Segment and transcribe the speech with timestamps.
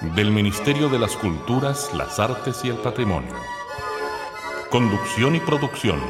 [0.00, 3.34] del Ministerio de las Culturas, las Artes y el Patrimonio.
[4.70, 6.00] Conducción y producción,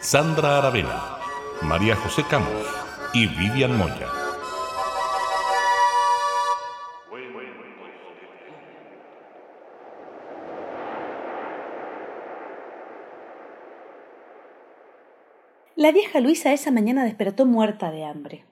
[0.00, 1.18] Sandra Aravena,
[1.62, 2.66] María José Camos
[3.14, 4.08] y Vivian Moya.
[15.76, 18.49] La vieja Luisa esa mañana despertó muerta de hambre.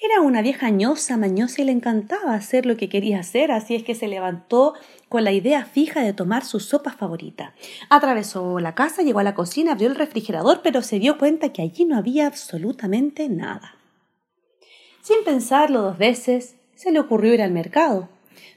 [0.00, 3.84] Era una vieja añosa, mañosa y le encantaba hacer lo que quería hacer, así es
[3.84, 4.74] que se levantó
[5.08, 7.54] con la idea fija de tomar su sopa favorita.
[7.88, 11.62] Atravesó la casa, llegó a la cocina, abrió el refrigerador, pero se dio cuenta que
[11.62, 13.76] allí no había absolutamente nada.
[15.00, 18.08] Sin pensarlo dos veces, se le ocurrió ir al mercado.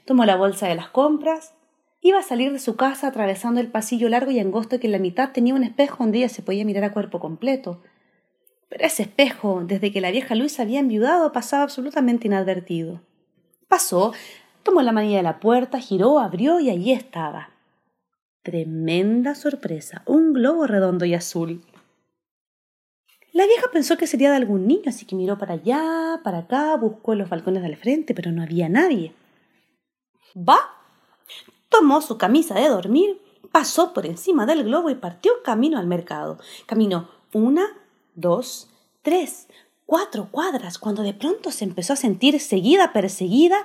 [0.04, 1.54] Tomó la bolsa de las compras,
[2.00, 4.98] iba a salir de su casa atravesando el pasillo largo y angosto que en la
[4.98, 7.82] mitad tenía un espejo donde ella se podía mirar a cuerpo completo.
[8.68, 13.00] Pero ese espejo, desde que la vieja Luisa había enviudado, pasaba absolutamente inadvertido.
[13.66, 14.12] Pasó,
[14.62, 17.50] tomó la manilla de la puerta, giró, abrió y allí estaba.
[18.42, 21.62] Tremenda sorpresa, un globo redondo y azul.
[23.32, 26.76] La vieja pensó que sería de algún niño, así que miró para allá, para acá,
[26.76, 29.14] buscó en los balcones del frente, pero no había nadie.
[30.36, 30.58] Va,
[31.68, 33.20] tomó su camisa de dormir,
[33.52, 36.38] pasó por encima del globo y partió camino al mercado.
[36.66, 37.66] Caminó una,
[38.20, 38.68] dos,
[39.02, 39.48] tres,
[39.86, 43.64] cuatro cuadras, cuando de pronto se empezó a sentir seguida, perseguida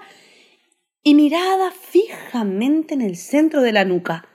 [1.03, 4.27] y mirada fijamente en el centro de la nuca.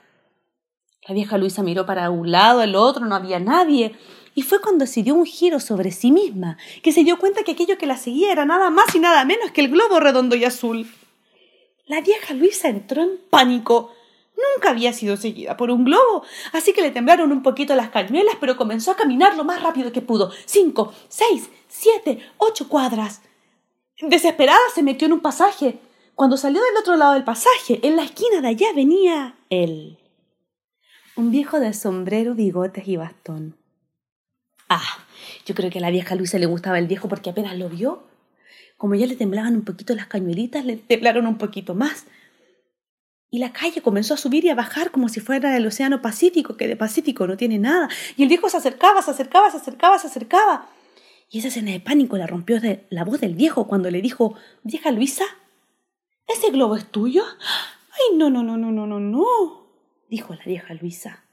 [1.07, 3.95] La vieja Luisa miró para un lado, el otro, no había nadie,
[4.35, 7.53] y fue cuando se dio un giro sobre sí misma, que se dio cuenta que
[7.53, 10.45] aquello que la seguía era nada más y nada menos que el globo redondo y
[10.45, 10.87] azul.
[11.87, 13.91] La vieja Luisa entró en pánico.
[14.39, 16.23] Nunca había sido seguida por un globo,
[16.53, 19.91] así que le temblaron un poquito las cañuelas, pero comenzó a caminar lo más rápido
[19.91, 20.31] que pudo.
[20.45, 23.21] Cinco, seis, siete, ocho cuadras.
[24.01, 25.79] Desesperada se metió en un pasaje.
[26.15, 29.97] Cuando salió del otro lado del pasaje, en la esquina de allá venía él.
[31.15, 33.57] Un viejo de sombrero, bigotes y bastón.
[34.69, 34.99] Ah,
[35.45, 38.03] yo creo que a la vieja Luisa le gustaba el viejo porque apenas lo vio.
[38.77, 42.05] Como ya le temblaban un poquito las cañuelitas, le temblaron un poquito más
[43.31, 46.57] y la calle comenzó a subir y a bajar como si fuera el Océano Pacífico,
[46.57, 47.87] que de Pacífico no tiene nada.
[48.17, 50.69] Y el viejo se acercaba, se acercaba, se acercaba, se acercaba.
[51.29, 54.33] Y esa escena de pánico la rompió de la voz del viejo cuando le dijo,
[54.63, 55.25] vieja Luisa,
[56.27, 57.23] ¿ese globo es tuyo?
[57.91, 59.25] Ay, no, no, no, no, no, no, no,
[60.09, 61.23] dijo la vieja Luisa.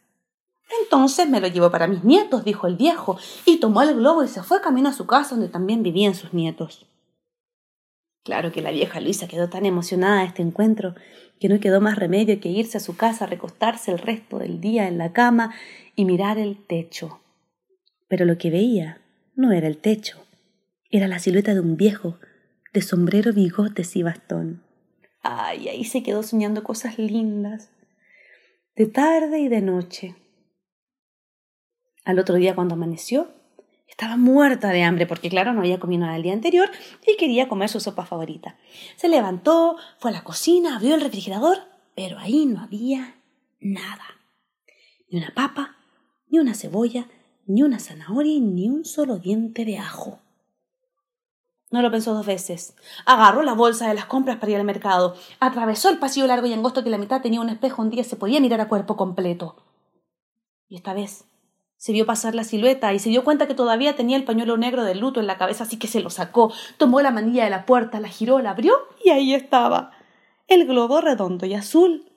[0.82, 4.28] Entonces me lo llevo para mis nietos, dijo el viejo, y tomó el globo y
[4.28, 6.86] se fue camino a su casa donde también vivían sus nietos.
[8.26, 10.96] Claro que la vieja Luisa quedó tan emocionada de este encuentro
[11.38, 14.88] que no quedó más remedio que irse a su casa, recostarse el resto del día
[14.88, 15.54] en la cama
[15.94, 17.20] y mirar el techo.
[18.08, 19.00] Pero lo que veía
[19.36, 20.26] no era el techo,
[20.90, 22.18] era la silueta de un viejo,
[22.74, 24.64] de sombrero, bigotes y bastón.
[25.22, 27.70] Ay, ahí se quedó soñando cosas lindas,
[28.74, 30.16] de tarde y de noche.
[32.04, 33.28] Al otro día cuando amaneció,
[33.86, 36.70] estaba muerta de hambre porque, claro, no había comido nada el día anterior
[37.06, 38.56] y quería comer su sopa favorita.
[38.96, 41.58] Se levantó, fue a la cocina, abrió el refrigerador,
[41.94, 43.14] pero ahí no había
[43.60, 44.04] nada.
[45.10, 45.76] Ni una papa,
[46.28, 47.08] ni una cebolla,
[47.46, 50.20] ni una zanahoria, ni un solo diente de ajo.
[51.70, 52.74] No lo pensó dos veces.
[53.06, 55.16] Agarró la bolsa de las compras para ir al mercado.
[55.40, 58.40] Atravesó el pasillo largo y angosto que la mitad tenía un espejo día se podía
[58.40, 59.56] mirar a cuerpo completo.
[60.68, 61.24] Y esta vez
[61.76, 64.84] se vio pasar la silueta y se dio cuenta que todavía tenía el pañuelo negro
[64.84, 67.66] de luto en la cabeza, así que se lo sacó, tomó la manilla de la
[67.66, 68.74] puerta, la giró, la abrió
[69.04, 69.92] y ahí estaba.
[70.48, 72.10] El globo redondo y azul.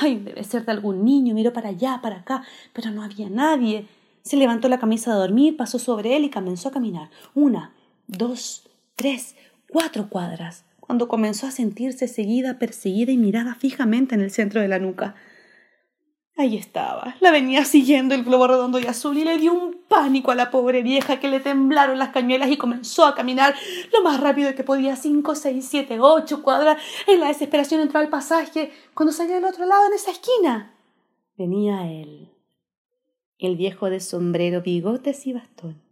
[0.00, 1.34] Ay, debe ser de algún niño.
[1.34, 2.42] Miró para allá, para acá,
[2.72, 3.86] pero no había nadie.
[4.22, 7.10] Se levantó la camisa de dormir, pasó sobre él y comenzó a caminar.
[7.34, 7.72] Una,
[8.06, 9.36] dos, tres,
[9.70, 14.68] cuatro cuadras, cuando comenzó a sentirse seguida, perseguida y mirada fijamente en el centro de
[14.68, 15.14] la nuca.
[16.40, 20.30] Ahí estaba, la venía siguiendo el globo redondo y azul y le dio un pánico
[20.30, 23.54] a la pobre vieja que le temblaron las cañuelas y comenzó a caminar
[23.92, 26.82] lo más rápido que podía, cinco, seis, siete, ocho cuadras.
[27.06, 30.72] En la desesperación entró al pasaje cuando salió del otro lado en esa esquina.
[31.36, 32.30] Venía él,
[33.38, 35.89] el viejo de sombrero, bigotes y bastón.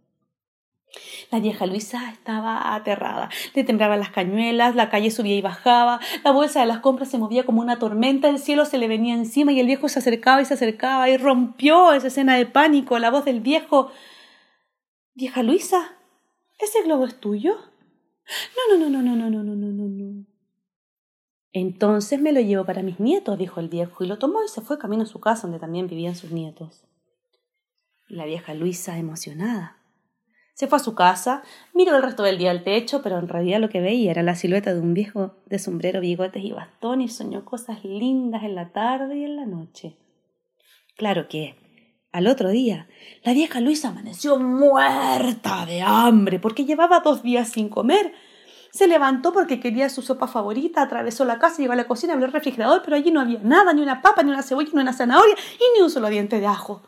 [1.31, 3.29] La vieja Luisa estaba aterrada.
[3.53, 7.17] Le temblaban las cañuelas, la calle subía y bajaba, la bolsa de las compras se
[7.17, 10.41] movía como una tormenta, el cielo se le venía encima y el viejo se acercaba
[10.41, 12.97] y se acercaba y rompió esa escena de pánico.
[12.97, 13.91] La voz del viejo.
[15.13, 15.97] Vieja Luisa,
[16.57, 17.55] ¿ese globo es tuyo?
[18.69, 20.25] No, no, no, no, no, no, no, no, no, no.
[21.51, 24.61] Entonces me lo llevo para mis nietos, dijo el viejo, y lo tomó y se
[24.61, 26.85] fue camino a su casa donde también vivían sus nietos.
[28.07, 29.78] La vieja Luisa, emocionada,
[30.59, 31.41] se fue a su casa,
[31.73, 34.35] miró el resto del día al techo, pero en realidad lo que veía era la
[34.35, 38.73] silueta de un viejo de sombrero, bigotes y bastón y soñó cosas lindas en la
[38.73, 39.95] tarde y en la noche.
[40.97, 41.55] Claro que,
[42.11, 42.89] al otro día,
[43.23, 48.11] la vieja Luisa amaneció muerta de hambre porque llevaba dos días sin comer.
[48.73, 52.25] Se levantó porque quería su sopa favorita, atravesó la casa, llegó a la cocina, abrió
[52.25, 54.91] el refrigerador, pero allí no había nada, ni una papa, ni una cebolla, ni una
[54.91, 56.81] zanahoria, y ni un solo diente de ajo.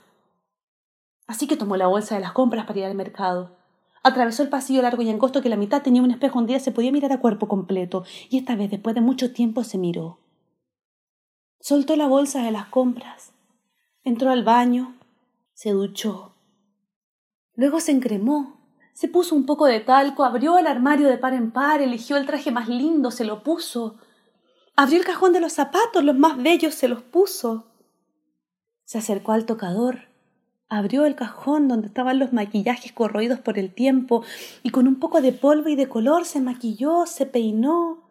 [1.25, 3.60] Así que tomó la bolsa de las compras para ir al mercado.
[4.03, 6.91] Atravesó el pasillo largo y angosto que la mitad tenía un espejo donde se podía
[6.91, 10.19] mirar a cuerpo completo, y esta vez, después de mucho tiempo, se miró.
[11.59, 13.33] Soltó la bolsa de las compras,
[14.03, 14.95] entró al baño,
[15.53, 16.33] se duchó.
[17.53, 18.59] Luego se encremó,
[18.93, 22.25] se puso un poco de talco, abrió el armario de par en par, eligió el
[22.25, 23.97] traje más lindo, se lo puso.
[24.75, 27.67] Abrió el cajón de los zapatos, los más bellos, se los puso.
[28.83, 30.10] Se acercó al tocador,
[30.71, 34.23] abrió el cajón donde estaban los maquillajes corroídos por el tiempo
[34.63, 38.09] y con un poco de polvo y de color se maquilló, se peinó.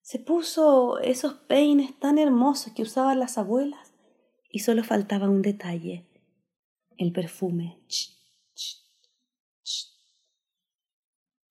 [0.00, 3.92] Se puso esos peines tan hermosos que usaban las abuelas
[4.50, 6.08] y solo faltaba un detalle,
[6.96, 7.84] el perfume.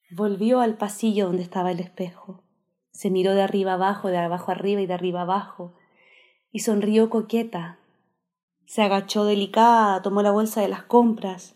[0.09, 2.43] Volvió al pasillo donde estaba el espejo.
[2.91, 5.75] Se miró de arriba abajo, de abajo arriba y de arriba abajo,
[6.51, 7.80] y sonrió coqueta
[8.71, 11.55] se agachó delicada, tomó la bolsa de las compras.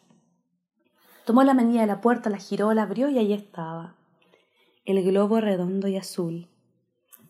[1.23, 3.95] Tomó la manilla de la puerta, la giró, la abrió y ahí estaba.
[4.83, 6.49] El globo redondo y azul.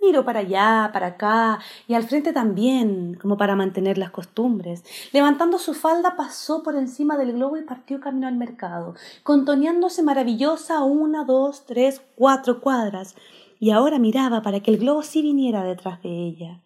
[0.02, 4.84] Miró para allá, para acá, y al frente también, como para mantener las costumbres.
[5.14, 10.82] Levantando su falda, pasó por encima del globo y partió camino al mercado, contoneándose maravillosa
[10.82, 13.16] una, dos, tres, cuatro cuadras,
[13.60, 16.65] y ahora miraba para que el globo sí viniera detrás de ella.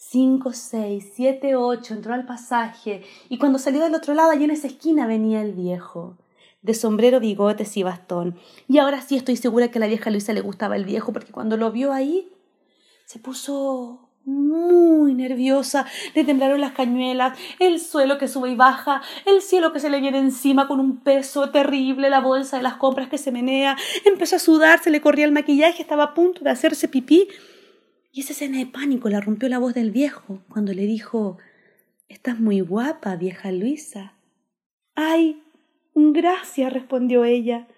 [0.00, 4.52] Cinco, seis, siete, ocho, entró al pasaje, y cuando salió del otro lado, allí en
[4.52, 6.16] esa esquina venía el viejo,
[6.62, 8.38] de sombrero, bigotes y bastón.
[8.68, 11.32] Y ahora sí estoy segura que a la vieja Luisa le gustaba el viejo, porque
[11.32, 12.30] cuando lo vio ahí,
[13.06, 15.84] se puso muy nerviosa,
[16.14, 20.00] le temblaron las cañuelas, el suelo que sube y baja, el cielo que se le
[20.00, 24.36] viene encima con un peso terrible, la bolsa de las compras que se menea, empezó
[24.36, 27.26] a sudar, se le corría el maquillaje, estaba a punto de hacerse pipí
[28.12, 31.38] y esa escena de pánico la rompió la voz del viejo cuando le dijo
[32.08, 34.14] Estás muy guapa, vieja Luisa.
[34.94, 35.42] Ay,
[35.94, 37.68] gracias, respondió ella.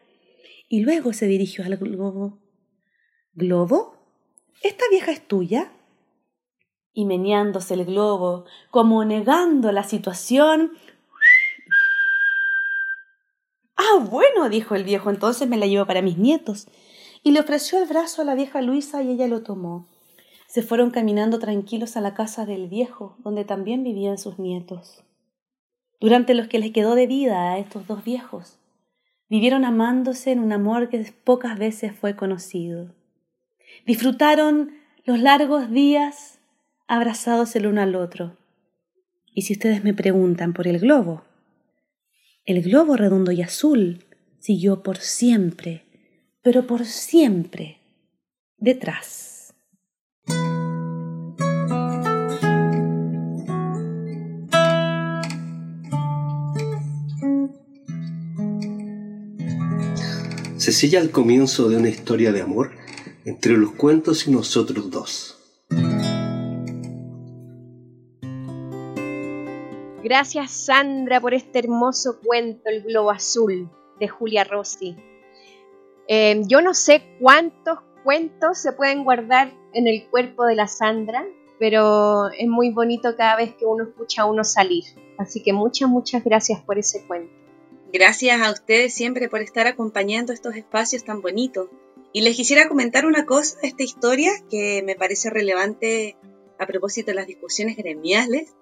[0.68, 2.38] Y luego se dirigió al globo.
[3.34, 3.96] ¿Globo?
[4.62, 5.72] ¿Esta vieja es tuya?
[6.92, 10.72] Y meneándose el globo, como negando la situación.
[13.74, 16.68] Ah, bueno, dijo el viejo, entonces me la llevo para mis nietos.
[17.24, 19.89] Y le ofreció el brazo a la vieja Luisa y ella lo tomó
[20.50, 25.04] se fueron caminando tranquilos a la casa del viejo, donde también vivían sus nietos.
[26.00, 28.58] Durante los que les quedó de vida a estos dos viejos,
[29.28, 32.92] vivieron amándose en un amor que pocas veces fue conocido.
[33.86, 34.72] Disfrutaron
[35.04, 36.40] los largos días
[36.88, 38.36] abrazados el uno al otro.
[39.32, 41.22] Y si ustedes me preguntan por el globo,
[42.44, 44.04] el globo redondo y azul
[44.40, 45.84] siguió por siempre,
[46.42, 47.78] pero por siempre,
[48.58, 49.29] detrás.
[60.72, 62.70] Se el comienzo de una historia de amor
[63.24, 65.36] entre los cuentos y nosotros dos.
[70.02, 74.96] Gracias Sandra por este hermoso cuento, El Globo Azul, de Julia Rossi.
[76.08, 81.24] Eh, yo no sé cuántos cuentos se pueden guardar en el cuerpo de la Sandra,
[81.58, 84.84] pero es muy bonito cada vez que uno escucha a uno salir.
[85.18, 87.39] Así que muchas, muchas gracias por ese cuento.
[87.92, 91.68] Gracias a ustedes siempre por estar acompañando estos espacios tan bonitos.
[92.12, 96.16] Y les quisiera comentar una cosa de esta historia que me parece relevante
[96.58, 98.54] a propósito de las discusiones gremiales.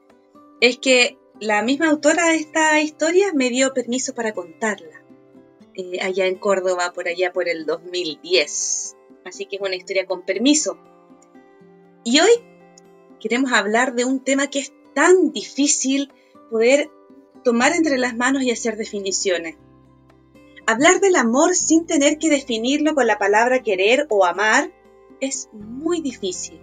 [0.60, 5.02] Es que la misma autora de esta historia me dio permiso para contarla.
[5.74, 8.96] Eh, allá en Córdoba, por allá por el 2010.
[9.26, 10.78] Así que es una historia con permiso.
[12.02, 12.30] Y hoy
[13.20, 16.12] queremos hablar de un tema que es tan difícil
[16.50, 16.90] poder
[17.42, 19.56] tomar entre las manos y hacer definiciones.
[20.66, 24.70] Hablar del amor sin tener que definirlo con la palabra querer o amar
[25.20, 26.60] es muy difícil.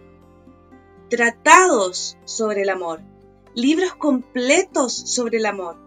[1.10, 3.01] Tratados sobre el amor,
[3.53, 5.77] libros completos sobre el amor,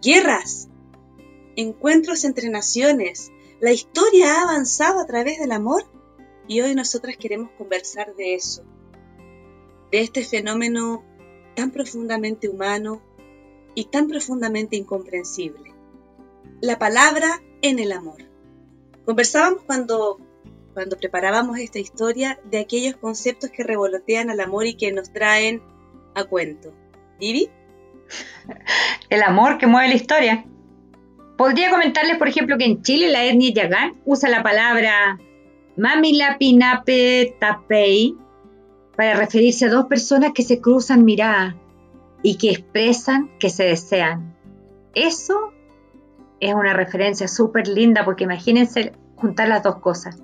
[0.00, 0.68] guerras,
[1.56, 5.84] encuentros entre naciones, la historia ha avanzado a través del amor
[6.48, 8.64] y hoy nosotras queremos conversar de eso,
[9.90, 11.04] de este fenómeno
[11.54, 13.02] tan profundamente humano
[13.74, 15.74] y tan profundamente incomprensible.
[16.60, 18.22] La palabra en el amor.
[19.04, 20.18] Conversábamos cuando,
[20.74, 25.62] cuando preparábamos esta historia de aquellos conceptos que revolotean al amor y que nos traen
[26.14, 26.72] a cuento.
[27.18, 27.48] ¿Vivi?
[29.08, 30.44] El amor que mueve la historia.
[31.36, 35.18] Podría comentarles, por ejemplo, que en Chile la etnia Yagán usa la palabra
[35.76, 38.14] Mamilapinape Tapei
[38.96, 41.54] para referirse a dos personas que se cruzan miradas
[42.22, 44.34] y que expresan que se desean.
[44.94, 45.52] Eso
[46.40, 50.22] es una referencia súper linda porque imagínense juntar las dos cosas.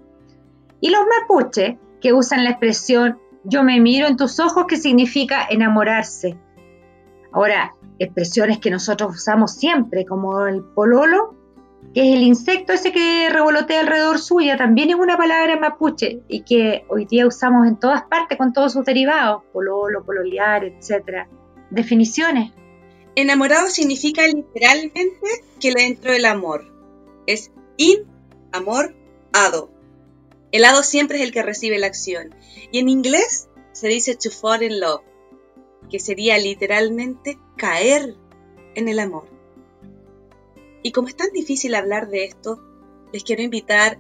[0.81, 5.47] Y los mapuche que usan la expresión yo me miro en tus ojos que significa
[5.49, 6.37] enamorarse.
[7.33, 11.35] Ahora, expresiones que nosotros usamos siempre, como el pololo,
[11.95, 16.43] que es el insecto ese que revolotea alrededor suya, también es una palabra mapuche y
[16.43, 21.29] que hoy día usamos en todas partes con todos sus derivados, pololo, pololear, etc.
[21.71, 22.53] Definiciones.
[23.15, 25.27] Enamorado significa literalmente
[25.61, 26.73] que le entró el amor.
[27.27, 28.05] Es in,
[28.53, 28.95] amor,
[29.33, 29.71] ado.
[30.53, 32.35] El ado siempre es el que recibe la acción.
[32.73, 35.03] Y en inglés se dice to fall in love
[35.91, 38.15] que sería literalmente caer
[38.75, 39.29] en el amor.
[40.83, 42.61] Y como es tan difícil hablar de esto,
[43.13, 43.99] les quiero invitar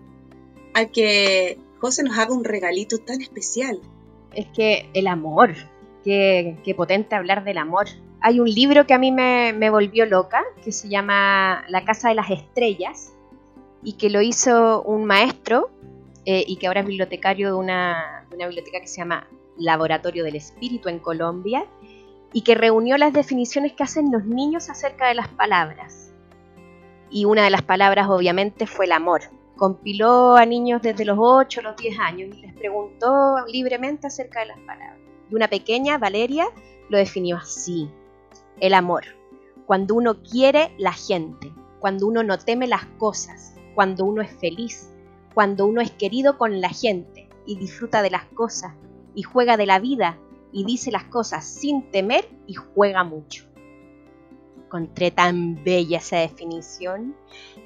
[0.75, 3.81] a que José nos haga un regalito tan especial.
[4.35, 5.55] Es que el amor,
[6.05, 7.87] qué, potente hablar del amor.
[8.21, 12.15] Hay un libro que a mí me, volvió loca, que se llama La Casa de
[12.15, 13.13] las Estrellas,
[13.83, 15.71] y que lo hizo un maestro
[16.25, 20.89] eh, y que ahora es bibliotecario de una, biblioteca que se llama Laboratorio del Espíritu
[20.89, 21.65] en Colombia,
[22.33, 26.13] y que reunió las definiciones que hacen los niños acerca de las palabras.
[27.11, 29.23] Y una de las palabras obviamente fue el amor.
[29.57, 34.41] Compiló a niños desde los 8 a los 10 años y les preguntó libremente acerca
[34.41, 35.08] de las palabras.
[35.31, 36.47] Y una pequeña, Valeria,
[36.89, 37.89] lo definió así.
[38.61, 39.05] El amor.
[39.67, 44.91] Cuando uno quiere la gente, cuando uno no teme las cosas, cuando uno es feliz,
[45.35, 48.73] cuando uno es querido con la gente y disfruta de las cosas
[49.15, 50.19] y juega de la vida
[50.53, 53.45] y dice las cosas sin temer y juega mucho.
[54.65, 57.15] Encontré tan bella esa definición.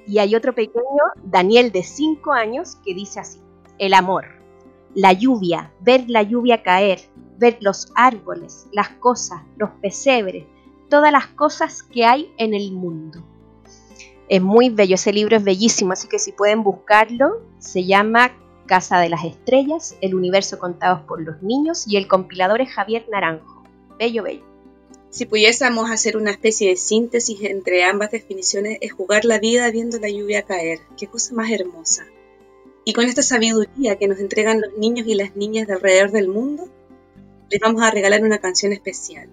[0.07, 0.83] Y hay otro pequeño,
[1.25, 3.41] Daniel de 5 años, que dice así,
[3.79, 4.27] el amor,
[4.95, 7.01] la lluvia, ver la lluvia caer,
[7.43, 10.47] ver los árboles, las cosas, los pesebres,
[10.89, 13.21] todas las cosas que hay en el mundo.
[14.29, 18.31] Es muy bello, ese libro es bellísimo, así que si pueden buscarlo, se llama
[18.67, 23.07] Casa de las Estrellas, El Universo Contados por los Niños y el compilador es Javier
[23.11, 23.65] Naranjo.
[23.99, 24.45] Bello, bello.
[25.11, 29.99] Si pudiésemos hacer una especie de síntesis entre ambas definiciones, es jugar la vida viendo
[29.99, 30.79] la lluvia caer.
[30.97, 32.07] Qué cosa más hermosa.
[32.85, 36.29] Y con esta sabiduría que nos entregan los niños y las niñas de alrededor del
[36.29, 36.69] mundo,
[37.53, 39.29] les vamos a regalar una canción especial.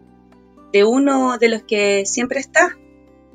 [0.73, 2.77] De uno de los que siempre está.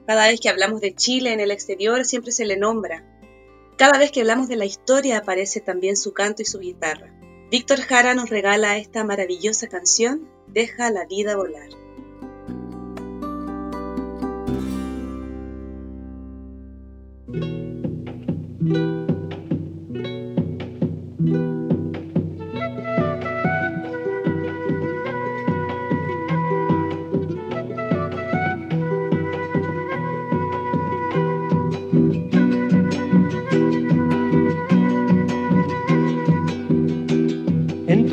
[0.07, 3.03] Cada vez que hablamos de Chile en el exterior, siempre se le nombra.
[3.79, 7.19] Cada vez que hablamos de la historia aparece también su canto y su guitarra.
[7.50, 11.71] Víctor Jara nos regala esta maravillosa canción, Deja la vida volar.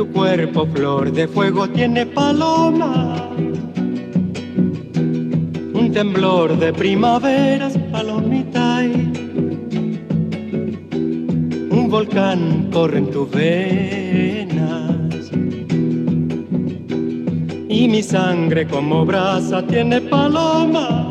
[0.08, 3.30] Cuerpo flor de fuego tiene paloma.
[5.74, 8.82] Un temblor de primaveras, palomita.
[11.70, 15.32] Un volcán corre en tus venas.
[17.70, 21.10] Y mi sangre como brasa tiene paloma.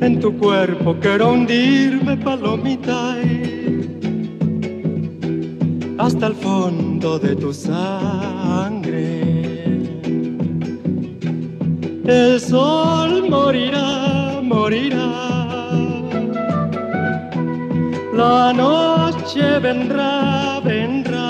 [0.00, 3.16] En tu cuerpo quiero hundirme, palomita
[6.04, 9.04] hasta el fondo de tu sangre.
[12.06, 15.10] El sol morirá, morirá.
[18.14, 21.28] La noche vendrá, vendrá.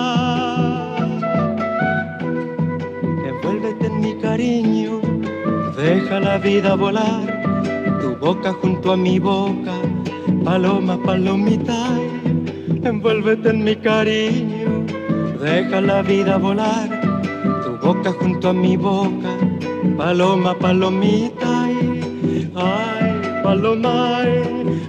[3.28, 5.00] Envuélvete en mi cariño,
[5.76, 7.35] deja la vida volar
[8.25, 9.75] boca junto a mi boca,
[10.45, 11.81] paloma, palomita,
[12.83, 14.53] envuélvete en mi cariño,
[15.45, 16.89] deja la vida volar,
[17.63, 19.33] tu boca junto a mi boca,
[19.99, 21.67] paloma, palomita,
[22.57, 24.23] ay, paloma,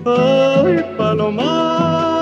[0.06, 2.15] ay, paloma.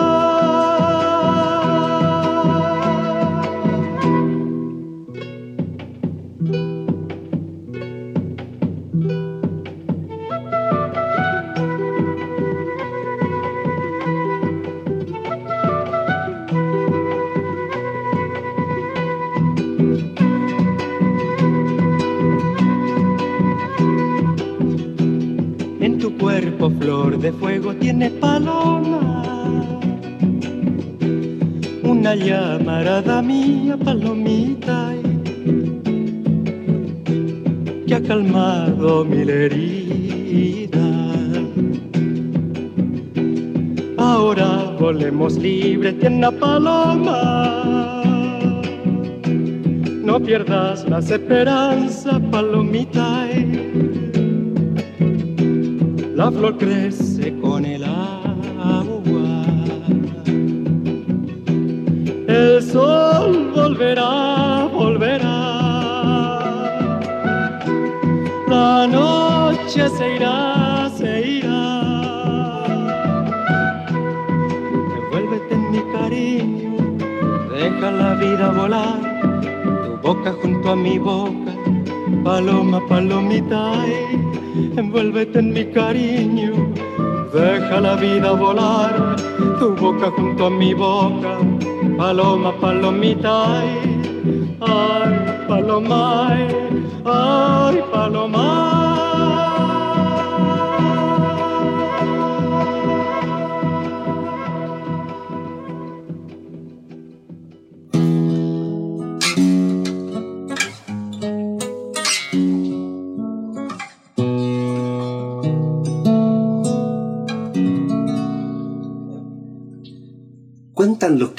[26.70, 29.24] Flor de fuego tiene paloma.
[31.84, 34.94] Una llamarada mía, palomita,
[37.88, 40.80] que ha calmado mi herida.
[43.98, 48.04] Ahora volemos libres, tiene paloma.
[50.04, 52.83] No pierdas las esperanzas, palomita
[56.16, 59.46] la flor crece con el agua.
[62.28, 65.40] El sol volverá, volverá.
[68.48, 72.64] La noche se irá, se irá.
[74.98, 76.76] Envuélvete en mi cariño,
[77.52, 79.00] deja la vida volar.
[79.84, 81.54] Tu boca junto a mi boca,
[82.24, 83.74] paloma, palomita
[84.78, 86.52] envuélvete en mi cariño,
[87.34, 89.16] deja la vida volar,
[89.60, 91.38] tu boca junto a mi boca,
[91.98, 93.62] paloma, palomita,
[94.62, 96.30] ay, paloma,
[97.06, 99.13] ay, paloma.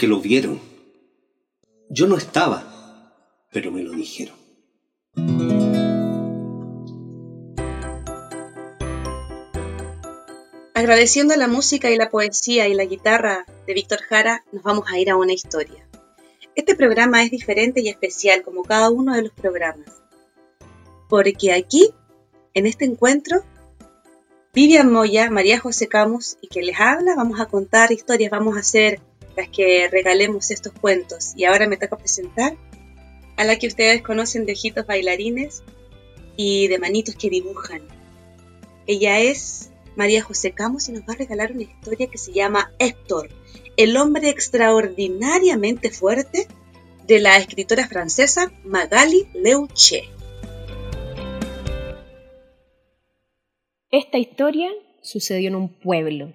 [0.04, 0.60] Que lo vieron.
[1.88, 2.62] Yo no estaba,
[3.50, 4.36] pero me lo dijeron.
[10.74, 14.98] Agradeciendo la música y la poesía y la guitarra de Víctor Jara, nos vamos a
[14.98, 15.88] ir a una historia.
[16.54, 19.88] Este programa es diferente y especial como cada uno de los programas,
[21.08, 21.94] porque aquí,
[22.52, 23.42] en este encuentro,
[24.52, 28.60] Vivian Moya, María José Camus y que les habla, vamos a contar historias, vamos a
[28.60, 29.00] hacer
[29.36, 31.32] las que regalemos estos cuentos.
[31.36, 32.56] Y ahora me toca presentar
[33.36, 35.62] a la que ustedes conocen de ojitos bailarines
[36.36, 37.82] y de manitos que dibujan.
[38.86, 42.72] Ella es María José Camus y nos va a regalar una historia que se llama
[42.78, 43.30] Héctor,
[43.76, 46.46] el hombre extraordinariamente fuerte
[47.06, 50.04] de la escritora francesa Magali Leuché.
[53.90, 54.70] Esta historia
[55.02, 56.32] sucedió en un pueblo,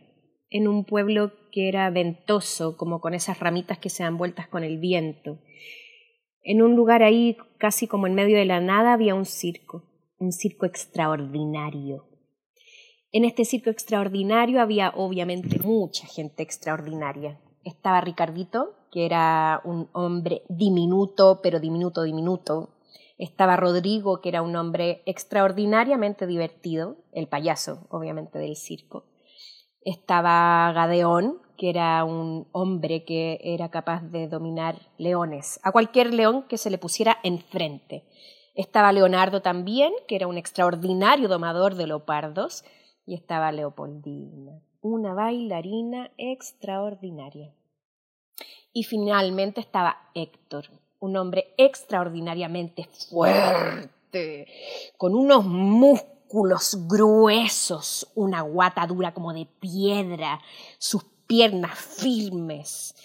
[0.49, 1.33] en un pueblo
[1.67, 5.39] era ventoso, como con esas ramitas que se dan vueltas con el viento.
[6.41, 9.83] En un lugar ahí, casi como en medio de la nada, había un circo,
[10.17, 12.05] un circo extraordinario.
[13.11, 17.39] En este circo extraordinario había obviamente mucha gente extraordinaria.
[17.63, 22.69] Estaba Ricardito, que era un hombre diminuto, pero diminuto, diminuto.
[23.17, 29.05] Estaba Rodrigo, que era un hombre extraordinariamente divertido, el payaso, obviamente, del circo
[29.81, 36.45] estaba Gadeón, que era un hombre que era capaz de dominar leones, a cualquier león
[36.47, 38.05] que se le pusiera enfrente.
[38.55, 42.63] Estaba Leonardo también, que era un extraordinario domador de leopardos,
[43.05, 47.53] y estaba Leopoldina, una bailarina extraordinaria.
[48.71, 50.65] Y finalmente estaba Héctor,
[50.99, 54.47] un hombre extraordinariamente fuerte,
[54.97, 56.18] con unos músculos
[56.87, 60.39] gruesos, una guata dura como de piedra,
[60.77, 62.95] sus piernas firmes.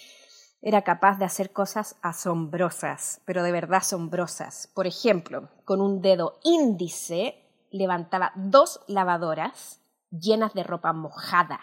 [0.63, 4.71] Era capaz de hacer cosas asombrosas, pero de verdad asombrosas.
[4.75, 11.61] Por ejemplo, con un dedo índice levantaba dos lavadoras llenas de ropa mojada.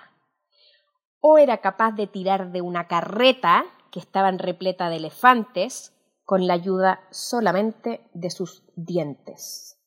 [1.19, 5.93] O era capaz de tirar de una carreta que estaba repleta de elefantes
[6.26, 9.80] con la ayuda solamente de sus dientes.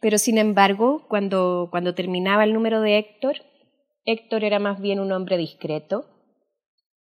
[0.00, 3.36] Pero sin embargo, cuando, cuando terminaba el número de Héctor,
[4.04, 6.06] Héctor era más bien un hombre discreto,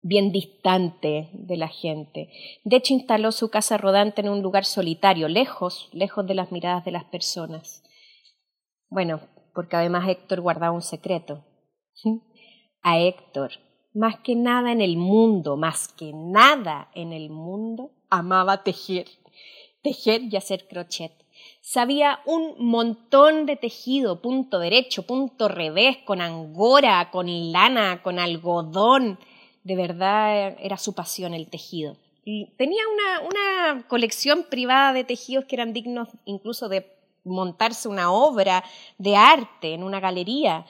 [0.02, 2.28] bien distante de la gente.
[2.64, 6.84] De hecho, instaló su casa rodante en un lugar solitario, lejos, lejos de las miradas
[6.84, 7.82] de las personas.
[8.90, 9.20] Bueno,
[9.54, 11.44] porque además Héctor guardaba un secreto.
[12.82, 13.52] A Héctor,
[13.94, 19.06] más que nada en el mundo, más que nada en el mundo, amaba tejer.
[19.82, 21.21] Tejer y hacer crochet.
[21.60, 29.18] Sabía un montón de tejido, punto derecho, punto revés, con angora, con lana, con algodón.
[29.62, 31.96] De verdad era su pasión el tejido.
[32.24, 36.86] Y tenía una, una colección privada de tejidos que eran dignos incluso de
[37.24, 38.64] montarse una obra
[38.98, 40.66] de arte en una galería.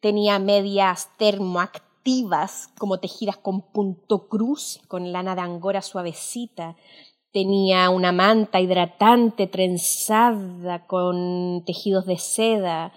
[0.00, 6.76] Tenía medias termoactivas, como tejidas con punto cruz, con lana de angora suavecita.
[7.34, 12.92] Tenía una manta hidratante trenzada con tejidos de seda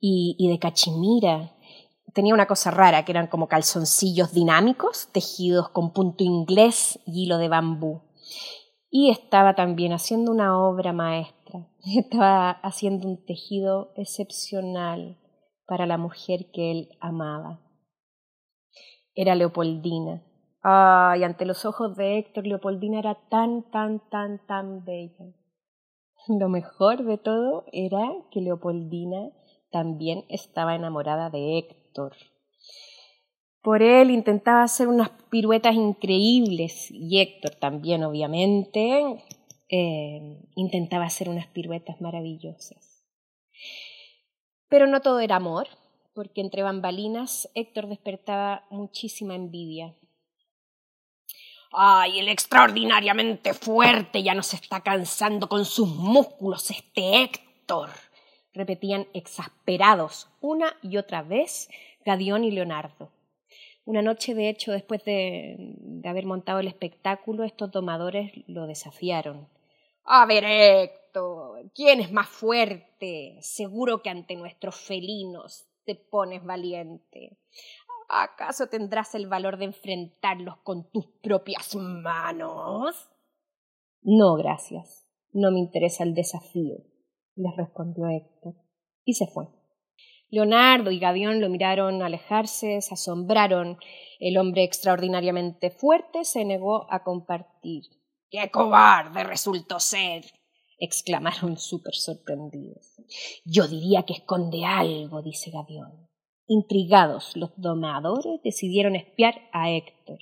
[0.00, 1.52] y, de cachemira
[2.14, 7.36] tenía una cosa rara, que eran como calzoncillos dinámicos, tejidos con punto inglés y hilo
[7.36, 8.00] de bambú.
[8.88, 11.68] Y estaba también haciendo una obra maestra,
[11.98, 15.18] estaba haciendo un tejido excepcional
[15.66, 17.60] para la mujer que él amaba.
[19.14, 20.22] Era Leopoldina.
[20.66, 25.26] Ay, ante los ojos de Héctor, Leopoldina era tan, tan, tan, tan bella.
[26.26, 28.00] Lo mejor de todo era
[28.30, 29.30] que Leopoldina
[29.70, 32.16] también estaba enamorada de Héctor.
[33.60, 39.22] Por él intentaba hacer unas piruetas increíbles y Héctor también, obviamente,
[39.68, 43.04] eh, intentaba hacer unas piruetas maravillosas.
[44.70, 45.66] Pero no todo era amor,
[46.14, 49.94] porque entre bambalinas Héctor despertaba muchísima envidia.
[51.76, 57.90] ¡Ay, el extraordinariamente fuerte ya nos está cansando con sus músculos este Héctor!
[58.52, 61.68] repetían exasperados una y otra vez
[62.06, 63.10] Gadión y Leonardo.
[63.84, 69.48] Una noche, de hecho, después de, de, haber montado el espectáculo, estos domadores lo desafiaron.
[70.04, 73.36] A ver, Héctor, ¿quién es más fuerte?
[73.40, 77.36] Seguro que ante nuestros felinos te pones valiente.
[78.08, 83.10] ¿Acaso tendrás el valor de enfrentarlos con tus propias manos?
[84.02, 85.06] No, gracias.
[85.32, 86.84] No me interesa el desafío
[87.36, 88.54] les respondió Héctor,
[89.04, 89.46] y se fue.
[90.30, 93.78] Leonardo y Gadión lo miraron alejarse, se asombraron.
[94.18, 97.84] El hombre extraordinariamente fuerte se negó a compartir.
[98.30, 100.24] ¡Qué cobarde resultó ser!
[100.78, 102.96] exclamaron súper sorprendidos.
[103.44, 106.03] Yo diría que esconde algo, dice Gadión.
[106.46, 110.18] Intrigados, los domadores decidieron espiar a Héctor.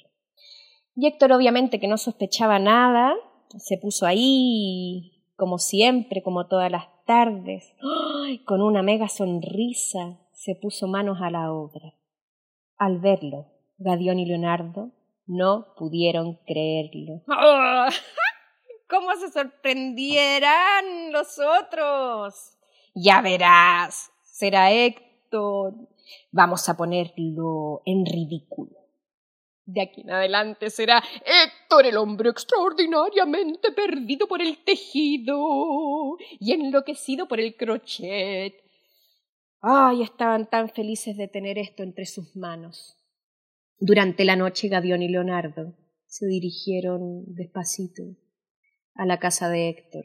[0.94, 3.14] Y Héctor, obviamente que no sospechaba nada,
[3.58, 7.74] se puso ahí, como siempre, como todas las tardes,
[8.44, 11.94] con una mega sonrisa, se puso manos a la obra.
[12.76, 13.46] Al verlo,
[13.78, 14.92] Gadión y Leonardo
[15.26, 17.22] no pudieron creerlo.
[18.88, 22.58] ¿Cómo se sorprendieran los otros?
[22.94, 25.74] Ya verás, será Héctor.
[26.30, 28.82] Vamos a ponerlo en ridículo.
[29.64, 37.28] De aquí en adelante será Héctor el hombre extraordinariamente perdido por el tejido y enloquecido
[37.28, 38.54] por el crochet.
[39.60, 42.98] Ay, estaban tan felices de tener esto entre sus manos.
[43.78, 45.74] Durante la noche Gadión y Leonardo
[46.06, 48.02] se dirigieron despacito
[48.94, 50.04] a la casa de Héctor.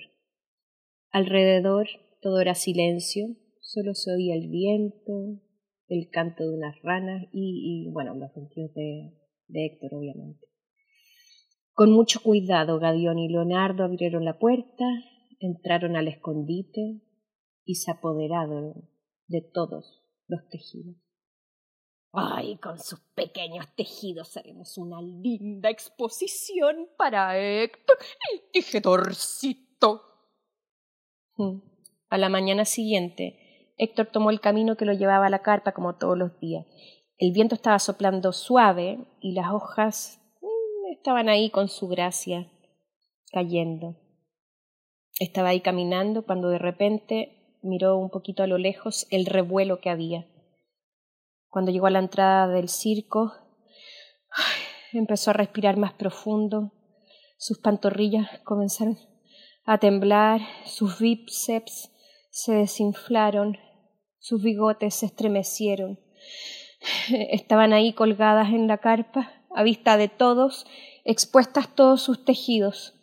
[1.09, 1.87] Alrededor
[2.21, 5.41] todo era silencio, solo se oía el viento,
[5.87, 9.13] el canto de unas ranas y, y bueno, los sentidos de,
[9.47, 10.45] de Héctor, obviamente.
[11.73, 14.83] Con mucho cuidado, Gadión y Leonardo abrieron la puerta,
[15.39, 17.01] entraron al escondite
[17.63, 18.89] y se apoderaron
[19.27, 20.95] de todos los tejidos.
[22.13, 27.97] ¡Ay, con sus pequeños tejidos haremos una linda exposición para Héctor,
[28.33, 30.01] el tejedorcito!
[31.35, 31.59] Hmm.
[32.09, 33.46] A la mañana siguiente,
[33.77, 36.65] Héctor tomó el camino que lo llevaba a la carpa como todos los días
[37.17, 42.51] el viento estaba soplando suave y las hojas mm, estaban ahí con su gracia,
[43.31, 43.95] cayendo.
[45.19, 49.89] Estaba ahí caminando cuando de repente miró un poquito a lo lejos el revuelo que
[49.89, 50.27] había.
[51.49, 53.33] Cuando llegó a la entrada del circo,
[54.93, 56.71] empezó a respirar más profundo,
[57.39, 58.97] sus pantorrillas comenzaron
[59.65, 61.91] a temblar, sus bíceps
[62.29, 63.57] se desinflaron,
[64.19, 65.99] sus bigotes se estremecieron
[67.09, 70.65] estaban ahí colgadas en la carpa, a vista de todos,
[71.03, 72.93] expuestas todos sus tejidos.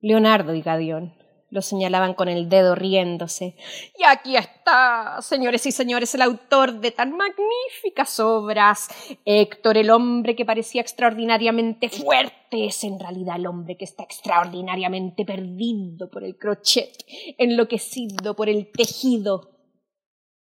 [0.00, 1.17] Leonardo y Gadión
[1.50, 3.56] Lo señalaban con el dedo riéndose.
[3.98, 8.88] Y aquí está, señores y señores, el autor de tan magníficas obras.
[9.24, 15.24] Héctor, el hombre que parecía extraordinariamente fuerte, es en realidad el hombre que está extraordinariamente
[15.24, 17.04] perdido por el crochet,
[17.38, 19.50] enloquecido por el tejido.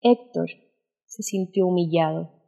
[0.01, 0.49] Héctor
[1.05, 2.38] se sintió humillado.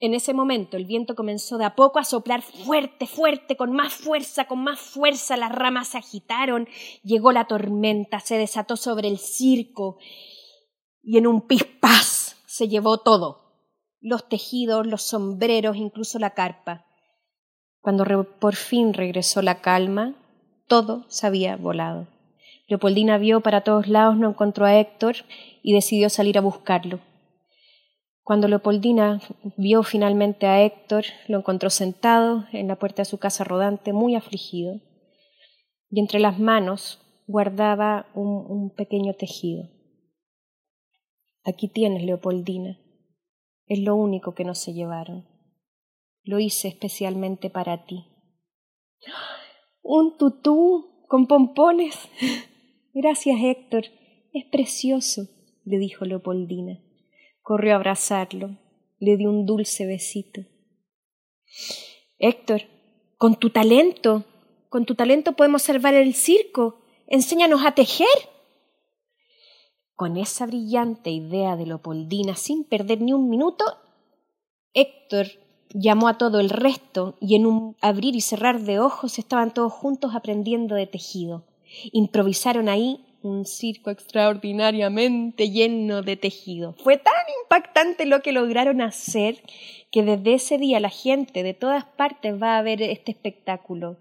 [0.00, 3.94] En ese momento el viento comenzó de a poco a soplar fuerte, fuerte, con más
[3.94, 5.36] fuerza, con más fuerza.
[5.36, 6.68] Las ramas se agitaron,
[7.02, 9.98] llegó la tormenta, se desató sobre el circo
[11.02, 13.48] y en un pispás se llevó todo.
[14.00, 16.86] Los tejidos, los sombreros, incluso la carpa.
[17.80, 18.04] Cuando
[18.38, 20.14] por fin regresó la calma,
[20.68, 22.06] todo se había volado.
[22.68, 25.16] Leopoldina vio para todos lados, no encontró a Héctor
[25.62, 27.00] y decidió salir a buscarlo.
[28.28, 29.22] Cuando Leopoldina
[29.56, 34.16] vio finalmente a Héctor, lo encontró sentado en la puerta de su casa rodante, muy
[34.16, 34.82] afligido,
[35.88, 39.70] y entre las manos guardaba un, pequeño tejido.
[41.42, 42.78] Aquí tienes, Leopoldina.
[43.64, 45.26] Es lo único que no se llevaron.
[46.22, 48.04] Lo hice especialmente para ti.
[49.80, 52.10] Un tutú con pompones.
[52.92, 53.84] Gracias, Héctor.
[54.34, 55.22] Es precioso,
[55.64, 56.82] le dijo Leopoldina.
[57.48, 58.58] Corrió a abrazarlo,
[58.98, 60.42] le dio un dulce besito.
[62.18, 62.64] Héctor,
[63.16, 64.24] con tu talento,
[64.68, 66.82] con tu talento podemos salvar el circo.
[67.06, 68.06] Enséñanos a tejer.
[69.94, 73.64] Con esa brillante idea de Leopoldina, sin perder ni un minuto,
[74.74, 75.28] Héctor
[75.70, 79.72] llamó a todo el resto y en un abrir y cerrar de ojos estaban todos
[79.72, 81.46] juntos aprendiendo de tejido.
[81.92, 86.74] Improvisaron ahí un circo extraordinariamente lleno de tejido.
[86.74, 89.42] Fue tan impactante lo que lograron hacer
[89.90, 93.96] que desde ese día la gente de todas partes va a ver este espectáculo.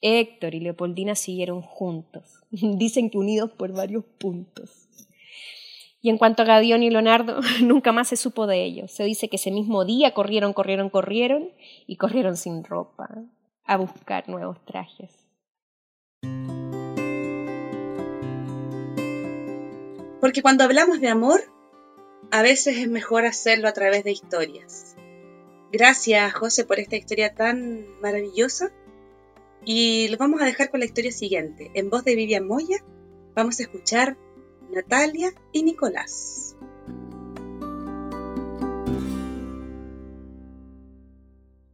[0.00, 4.88] Héctor y Leopoldina siguieron juntos, dicen que unidos por varios puntos.
[6.04, 8.90] Y en cuanto a Gadión y Leonardo, nunca más se supo de ellos.
[8.90, 11.50] Se dice que ese mismo día corrieron, corrieron, corrieron
[11.86, 13.08] y corrieron sin ropa
[13.64, 15.31] a buscar nuevos trajes.
[20.22, 21.40] Porque cuando hablamos de amor,
[22.30, 24.94] a veces es mejor hacerlo a través de historias.
[25.72, 28.70] Gracias, José, por esta historia tan maravillosa.
[29.64, 31.72] Y lo vamos a dejar con la historia siguiente.
[31.74, 32.76] En voz de Vivian Moya,
[33.34, 34.16] vamos a escuchar
[34.70, 36.56] Natalia y Nicolás.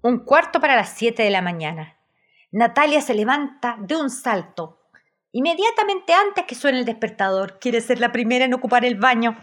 [0.00, 1.98] Un cuarto para las siete de la mañana.
[2.50, 4.77] Natalia se levanta de un salto,
[5.32, 9.36] Inmediatamente antes que suene el despertador, quiere ser la primera en ocupar el baño.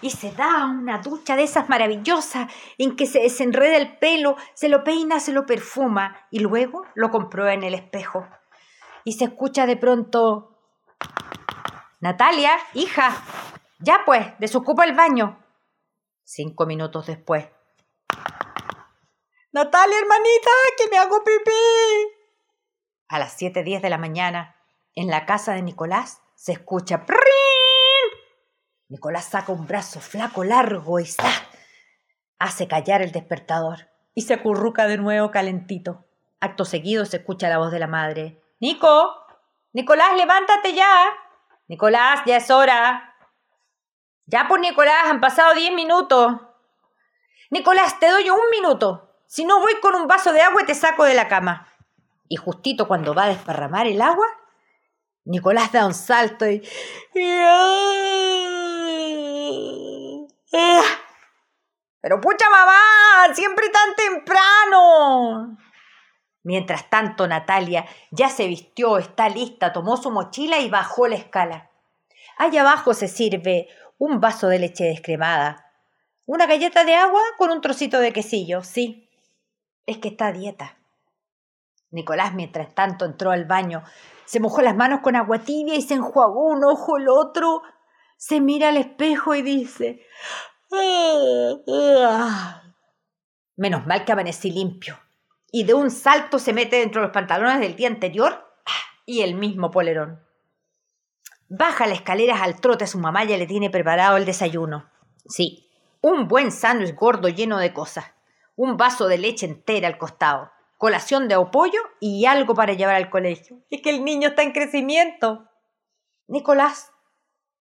[0.00, 4.68] Y se da una ducha de esas maravillosas en que se desenreda el pelo, se
[4.68, 8.28] lo peina, se lo perfuma y luego lo comprueba en el espejo.
[9.04, 10.50] Y se escucha de pronto...
[12.00, 13.16] Natalia, hija,
[13.78, 15.42] ya pues, desocupa el baño.
[16.22, 17.48] Cinco minutos después.
[19.52, 21.50] Natalia, hermanita, que me hago pipí.
[23.08, 24.53] A las siete diez de la mañana,
[24.94, 27.18] en la casa de Nicolás se escucha ¡Prin!
[28.88, 31.30] Nicolás saca un brazo flaco, largo y ¡sa!
[32.38, 36.04] hace callar el despertador y se acurruca de nuevo calentito.
[36.40, 38.42] Acto seguido se escucha la voz de la madre.
[38.60, 39.24] Nico,
[39.72, 41.08] Nicolás, levántate ya.
[41.68, 43.16] Nicolás, ya es hora.
[44.26, 46.34] Ya pues, Nicolás, han pasado diez minutos.
[47.50, 49.10] Nicolás, te doy un minuto.
[49.26, 51.68] Si no voy con un vaso de agua y te saco de la cama.
[52.28, 54.26] Y justito cuando va a desparramar el agua,
[55.24, 56.62] Nicolás da un salto y...
[62.00, 65.56] Pero pucha mamá, siempre tan temprano.
[66.42, 71.70] Mientras tanto, Natalia ya se vistió, está lista, tomó su mochila y bajó la escala.
[72.36, 75.72] Allá abajo se sirve un vaso de leche descremada,
[76.26, 79.08] una galleta de agua con un trocito de quesillo, sí.
[79.86, 80.76] Es que está a dieta.
[81.90, 83.82] Nicolás, mientras tanto, entró al baño,
[84.24, 87.62] se mojó las manos con agua tibia y se enjuagó un ojo el otro.
[88.16, 90.00] Se mira al espejo y dice...
[93.56, 94.98] Menos mal que amanecí limpio.
[95.52, 98.44] Y de un salto se mete dentro de los pantalones del día anterior
[99.06, 100.20] y el mismo polerón.
[101.48, 104.90] Baja las escaleras al trote, su mamá ya le tiene preparado el desayuno.
[105.28, 108.06] Sí, un buen sándwich gordo lleno de cosas.
[108.56, 110.53] Un vaso de leche entera al costado
[110.84, 113.56] colación de opollo y algo para llevar al colegio.
[113.70, 115.48] Es que el niño está en crecimiento.
[116.28, 116.92] Nicolás,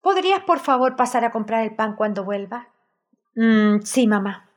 [0.01, 2.73] ¿podrías por favor pasar a comprar el pan cuando vuelva?
[3.35, 4.49] Mm, sí, mamá.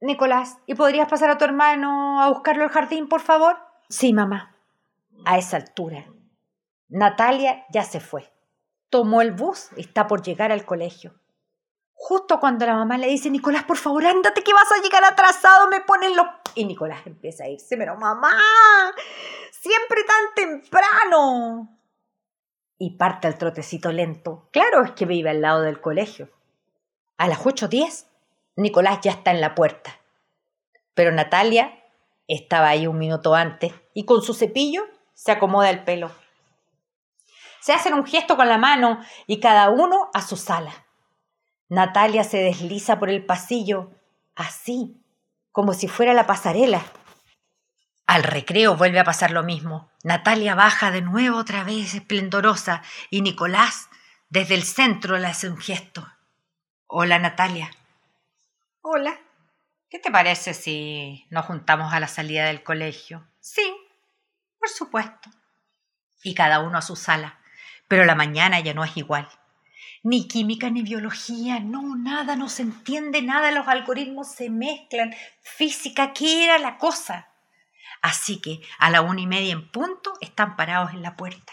[0.00, 3.56] Nicolás, ¿y podrías pasar a tu hermano a buscarlo al jardín, por favor?
[3.88, 4.54] Sí, mamá.
[5.24, 6.06] A esa altura,
[6.90, 8.32] Natalia ya se fue.
[8.88, 11.20] Tomó el bus y está por llegar al colegio.
[12.04, 15.68] Justo cuando la mamá le dice, Nicolás, por favor, ándate que vas a llegar atrasado,
[15.68, 16.26] me ponen los...
[16.56, 18.32] Y Nicolás empieza a irse, pero mamá,
[19.52, 21.78] siempre tan temprano.
[22.76, 24.48] Y parte al trotecito lento.
[24.50, 26.28] Claro, es que vive al lado del colegio.
[27.18, 28.08] A las 8.10,
[28.56, 29.96] Nicolás ya está en la puerta.
[30.94, 31.84] Pero Natalia
[32.26, 34.82] estaba ahí un minuto antes y con su cepillo
[35.14, 36.10] se acomoda el pelo.
[37.60, 40.72] Se hacen un gesto con la mano y cada uno a su sala.
[41.72, 43.90] Natalia se desliza por el pasillo,
[44.36, 45.02] así,
[45.52, 46.84] como si fuera la pasarela.
[48.06, 49.90] Al recreo vuelve a pasar lo mismo.
[50.04, 53.88] Natalia baja de nuevo otra vez esplendorosa y Nicolás
[54.28, 56.06] desde el centro le hace un gesto.
[56.88, 57.70] Hola Natalia.
[58.82, 59.18] Hola.
[59.88, 63.26] ¿Qué te parece si nos juntamos a la salida del colegio?
[63.40, 63.74] Sí,
[64.58, 65.30] por supuesto.
[66.22, 67.38] Y cada uno a su sala.
[67.88, 69.26] Pero la mañana ya no es igual
[70.02, 76.12] ni química ni biología, no, nada, no se entiende nada, los algoritmos se mezclan, física,
[76.12, 77.28] ¿qué era la cosa?
[78.00, 81.52] Así que a la una y media en punto están parados en la puerta.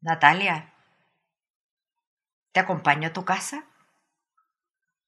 [0.00, 0.72] Natalia,
[2.52, 3.66] ¿te acompaño a tu casa?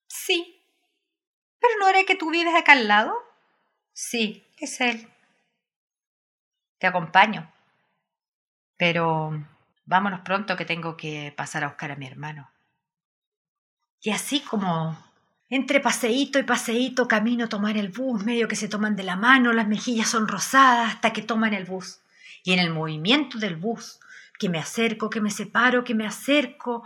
[0.09, 0.61] Sí.
[1.61, 3.14] ¿Pero no era que tú vives acá al lado?
[3.92, 5.09] Sí, es él.
[6.78, 7.52] Te acompaño.
[8.76, 9.30] Pero
[9.90, 12.48] Vámonos pronto que tengo que pasar a buscar a mi hermano.
[14.00, 14.96] Y así como
[15.48, 19.16] entre paseíto y paseíto camino a tomar el bus, medio que se toman de la
[19.16, 22.03] mano, las mejillas son rosadas hasta que toman el bus.
[22.44, 23.98] Y en el movimiento del bus,
[24.38, 26.85] que me acerco, que me separo, que me acerco,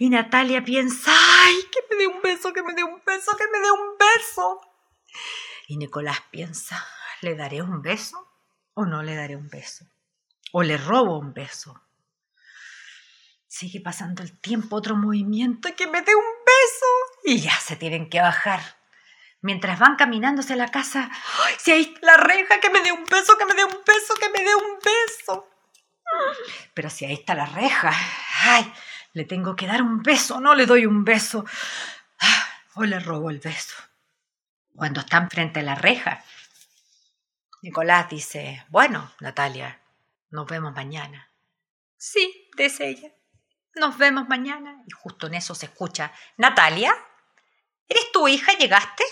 [0.00, 3.46] y Natalia piensa, ¡ay, que me dé un beso, que me dé un beso, que
[3.46, 4.60] me dé un beso!
[5.68, 6.84] Y Nicolás piensa,
[7.20, 8.28] ¿le daré un beso
[8.74, 9.86] o no le daré un beso?
[10.50, 11.83] ¿O le robo un beso?
[13.56, 16.86] Sigue pasando el tiempo, otro movimiento, que me dé un beso.
[17.22, 18.60] Y ya se tienen que bajar.
[19.42, 21.08] Mientras van caminando hacia la casa,
[21.44, 24.14] ¡ay, si está la reja, que me dé un beso, que me dé un beso,
[24.20, 25.48] que me dé un beso!
[26.74, 27.92] Pero si ahí está la reja,
[28.42, 28.72] ¡ay!
[29.12, 31.44] Le tengo que dar un beso, no le doy un beso.
[32.18, 33.76] Ah, o le robo el beso.
[34.74, 36.24] Cuando están frente a la reja,
[37.62, 39.80] Nicolás dice, bueno, Natalia,
[40.30, 41.30] nos vemos mañana.
[41.96, 43.14] Sí, dice ella.
[43.74, 44.82] Nos vemos mañana.
[44.86, 46.94] Y justo en eso se escucha, Natalia,
[47.88, 48.52] ¿eres tu hija?
[48.52, 49.04] ¿Llegaste?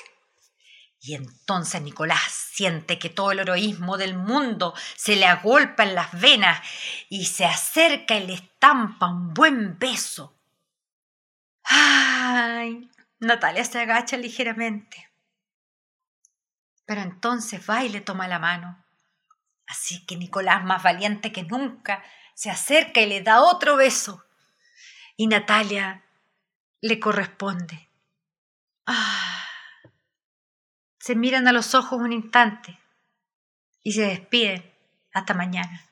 [1.01, 2.23] Y entonces Nicolás
[2.53, 6.61] siente que todo el heroísmo del mundo se le agolpa en las venas
[7.09, 10.39] y se acerca y le estampa un buen beso.
[11.65, 12.89] ¡Ay!
[13.19, 15.11] Natalia se agacha ligeramente.
[16.85, 18.85] Pero entonces va y le toma la mano.
[19.67, 24.25] Así que Nicolás, más valiente que nunca, se acerca y le da otro beso
[25.17, 26.05] y Natalia
[26.81, 27.89] le corresponde.
[28.87, 29.47] Ah.
[30.99, 32.79] Se miran a los ojos un instante
[33.83, 34.73] y se despiden
[35.13, 35.89] hasta mañana.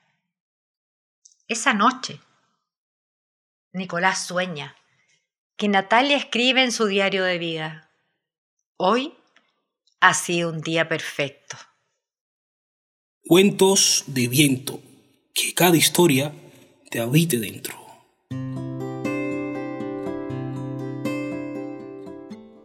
[1.47, 2.19] Esa noche,
[3.73, 4.75] Nicolás sueña
[5.57, 7.91] que Natalia escribe en su diario de vida,
[8.77, 9.13] hoy
[9.99, 11.57] ha sido un día perfecto.
[13.23, 14.81] Cuentos de viento,
[15.33, 16.33] que cada historia
[16.89, 17.80] te habite dentro.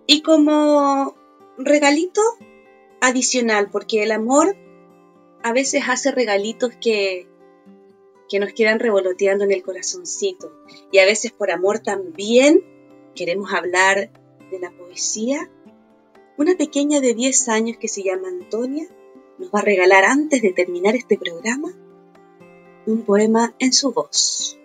[0.06, 1.16] Y como
[1.58, 2.22] regalito
[3.00, 4.56] adicional, porque el amor
[5.42, 7.28] a veces hace regalitos que,
[8.28, 10.52] que nos quedan revoloteando en el corazoncito.
[10.90, 12.64] Y a veces por amor también
[13.14, 14.10] queremos hablar
[14.50, 15.50] de la poesía.
[16.36, 18.86] Una pequeña de 10 años que se llama Antonia
[19.38, 21.74] nos va a regalar antes de terminar este programa
[22.86, 24.58] un poema en su voz.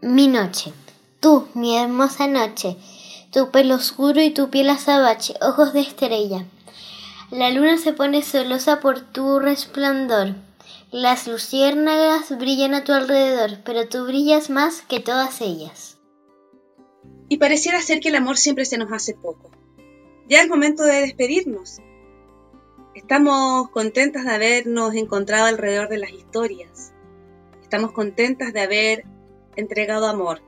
[0.00, 0.72] Mi noche,
[1.20, 2.76] tú, mi hermosa noche,
[3.34, 6.46] tu pelo oscuro y tu piel azabache, ojos de estrella.
[7.32, 10.36] La luna se pone celosa por tu resplandor.
[10.92, 15.98] Las luciérnagas brillan a tu alrededor, pero tú brillas más que todas ellas.
[17.28, 19.50] Y pareciera ser que el amor siempre se nos hace poco.
[20.28, 21.78] Ya es momento de despedirnos.
[22.94, 26.92] Estamos contentas de habernos encontrado alrededor de las historias.
[27.62, 29.04] Estamos contentas de haber
[29.56, 30.40] entregado amor,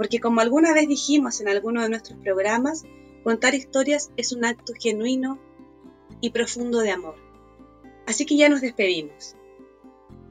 [0.00, 2.84] porque como alguna vez dijimos en alguno de nuestros programas,
[3.22, 5.38] contar historias es un acto genuino
[6.22, 7.16] y profundo de amor.
[8.06, 9.36] Así que ya nos despedimos.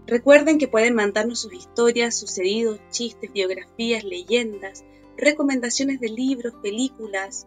[0.08, 4.84] Recuerden que pueden mandarnos sus historias, sucedidos, chistes, biografías, leyendas,
[5.18, 7.46] recomendaciones de libros, películas,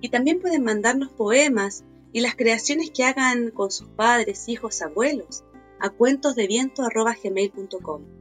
[0.00, 5.44] y también pueden mandarnos poemas y las creaciones que hagan con sus padres, hijos, abuelos,
[5.78, 8.19] a cuentosdeviento.gmail.com.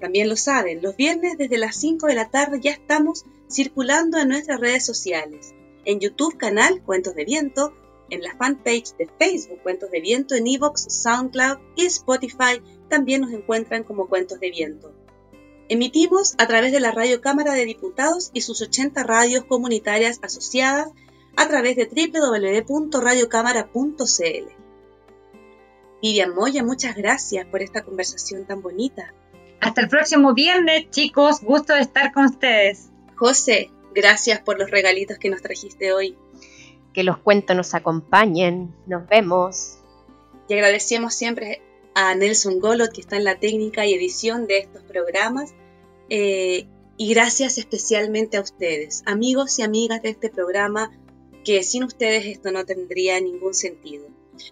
[0.00, 4.28] También lo saben, los viernes desde las 5 de la tarde ya estamos circulando en
[4.28, 5.54] nuestras redes sociales.
[5.84, 7.72] En YouTube canal Cuentos de Viento,
[8.10, 13.32] en la fanpage de Facebook Cuentos de Viento, en Evox, SoundCloud y Spotify también nos
[13.32, 14.92] encuentran como Cuentos de Viento.
[15.68, 20.88] Emitimos a través de la Radio Cámara de Diputados y sus 80 radios comunitarias asociadas
[21.36, 24.66] a través de www.radiocámara.cl.
[26.02, 29.14] Vivian Moya, muchas gracias por esta conversación tan bonita.
[29.60, 31.40] Hasta el próximo viernes, chicos.
[31.40, 32.90] Gusto de estar con ustedes.
[33.16, 36.16] José, gracias por los regalitos que nos trajiste hoy.
[36.92, 38.74] Que los cuentos nos acompañen.
[38.86, 39.78] Nos vemos.
[40.48, 41.62] Y agradecemos siempre
[41.94, 45.54] a Nelson Golot, que está en la técnica y edición de estos programas.
[46.08, 46.66] Eh,
[46.98, 50.90] y gracias especialmente a ustedes, amigos y amigas de este programa,
[51.44, 54.06] que sin ustedes esto no tendría ningún sentido.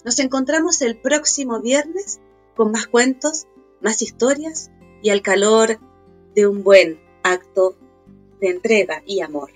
[0.05, 2.21] Nos encontramos el próximo viernes
[2.55, 3.47] con más cuentos,
[3.81, 4.71] más historias
[5.05, 5.79] y al calor
[6.35, 7.77] de un buen acto
[8.41, 9.51] de entrega y amor.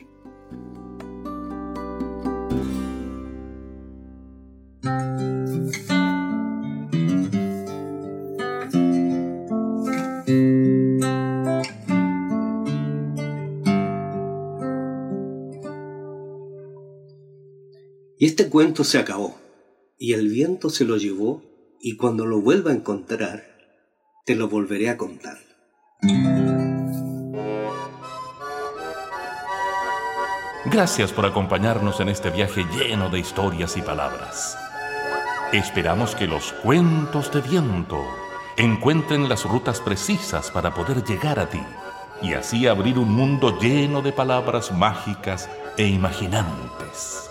[18.18, 19.38] Y este cuento se acabó,
[19.96, 21.42] y el viento se lo llevó,
[21.80, 23.47] y cuando lo vuelva a encontrar,
[24.29, 25.39] te lo volveré a contar.
[30.66, 34.59] Gracias por acompañarnos en este viaje lleno de historias y palabras.
[35.55, 38.05] Esperamos que los cuentos de viento
[38.59, 41.62] encuentren las rutas precisas para poder llegar a ti
[42.20, 45.49] y así abrir un mundo lleno de palabras mágicas
[45.79, 47.31] e imaginantes.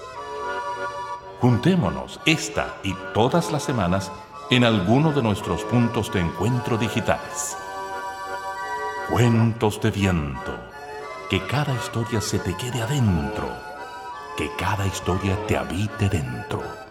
[1.42, 4.12] Juntémonos esta y todas las semanas
[4.50, 7.58] en alguno de nuestros puntos de encuentro digitales.
[9.10, 10.56] Cuentos de viento.
[11.30, 13.50] Que cada historia se te quede adentro.
[14.38, 16.87] Que cada historia te habite dentro.